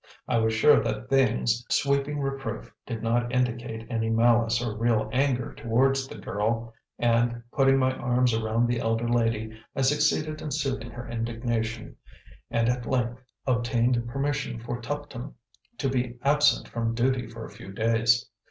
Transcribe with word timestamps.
I 0.27 0.39
was 0.39 0.55
sure 0.55 0.81
that 0.83 1.09
Thieng's 1.11 1.63
sweeping 1.69 2.19
reproof 2.21 2.73
did 2.87 3.03
not 3.03 3.31
indicate 3.31 3.85
any 3.87 4.09
malice 4.09 4.59
or 4.59 4.75
real 4.75 5.07
anger 5.13 5.53
towards 5.55 6.07
the 6.07 6.17
girl, 6.17 6.73
and, 6.97 7.43
putting 7.53 7.77
my 7.77 7.93
arms 7.93 8.33
around 8.33 8.65
the 8.65 8.79
elder 8.79 9.07
lady, 9.07 9.55
I 9.75 9.81
succeeded 9.83 10.41
in 10.41 10.49
soothing 10.49 10.89
her 10.89 11.07
indignation, 11.07 11.97
and 12.49 12.67
at 12.67 12.87
length 12.87 13.21
obtained 13.45 14.07
permission 14.09 14.59
for 14.59 14.81
Tuptim 14.81 15.35
to 15.77 15.87
be 15.87 16.17
absent 16.23 16.67
from 16.67 16.95
duty 16.95 17.27
for 17.27 17.45
a 17.45 17.51
few 17.51 17.71
days. 17.71 18.27